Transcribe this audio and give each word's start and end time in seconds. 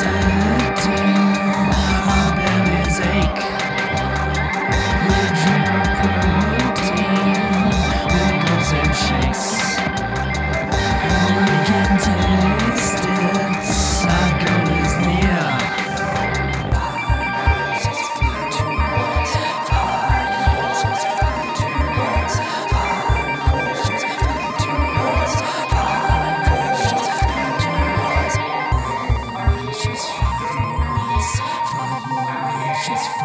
sun. 0.00 0.37